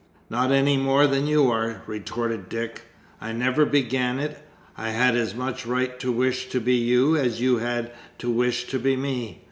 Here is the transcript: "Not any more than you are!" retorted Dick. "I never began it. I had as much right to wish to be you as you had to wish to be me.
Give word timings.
"Not 0.31 0.51
any 0.51 0.77
more 0.77 1.05
than 1.05 1.27
you 1.27 1.51
are!" 1.51 1.83
retorted 1.85 2.49
Dick. 2.49 2.85
"I 3.21 3.33
never 3.33 3.67
began 3.67 4.17
it. 4.17 4.39
I 4.75 4.89
had 4.89 5.15
as 5.15 5.35
much 5.35 5.63
right 5.63 5.99
to 5.99 6.11
wish 6.11 6.49
to 6.49 6.59
be 6.59 6.73
you 6.73 7.15
as 7.15 7.39
you 7.39 7.57
had 7.59 7.91
to 8.17 8.31
wish 8.31 8.65
to 8.69 8.79
be 8.79 8.95
me. 8.95 9.37